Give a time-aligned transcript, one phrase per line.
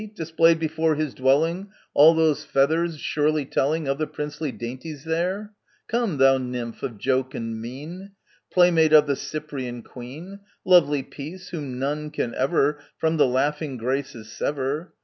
[0.15, 5.53] displayed before his dwelling All those feathers, surely telling Of the princely dainties there!
[5.71, 8.13] * Come, thou nymph of jocund mien,
[8.51, 10.39] Playmate of the Cyprian queen!
[10.65, 11.49] Lovely Peace!
[11.49, 14.93] whom none can ever From the laughing Graces sever